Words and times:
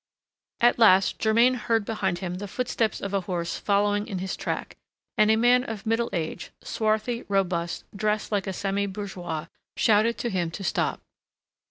At 0.61 0.79
last, 0.79 1.19
Germain 1.19 1.53
heard 1.53 1.85
behind 1.85 2.17
him 2.25 2.39
the 2.39 2.47
footsteps 2.47 3.01
of 3.01 3.13
a 3.13 3.21
horse 3.21 3.59
following 3.59 4.07
in 4.07 4.17
his 4.17 4.35
track, 4.35 4.75
and 5.15 5.29
a 5.29 5.35
man 5.35 5.63
of 5.63 5.85
middle 5.85 6.09
age, 6.11 6.49
swarthy, 6.63 7.21
robust, 7.29 7.83
dressed 7.95 8.31
like 8.31 8.47
a 8.47 8.53
semi 8.53 8.87
bourgeois, 8.87 9.45
shouted 9.77 10.17
to 10.17 10.31
him 10.31 10.49
to 10.49 10.63
stop. 10.63 11.01